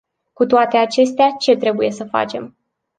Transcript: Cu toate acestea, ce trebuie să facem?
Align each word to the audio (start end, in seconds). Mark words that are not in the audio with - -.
Cu 0.33 0.45
toate 0.45 0.77
acestea, 0.77 1.29
ce 1.39 1.55
trebuie 1.55 1.91
să 1.91 2.03
facem? 2.03 2.57